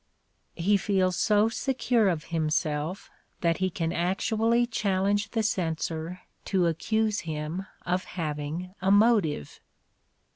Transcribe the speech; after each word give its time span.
He 0.55 0.77
feels 0.77 1.15
so 1.15 1.47
secure 1.47 2.09
of 2.09 2.23
himself 2.33 3.11
that 3.41 3.57
he 3.57 3.69
can 3.69 3.93
actually 3.93 4.65
challenge 4.65 5.29
the 5.29 5.43
censor 5.43 6.21
to 6.45 6.65
accuse 6.65 7.19
him 7.19 7.67
of 7.85 8.05
having 8.05 8.73
a 8.81 8.89
motive! 8.89 9.59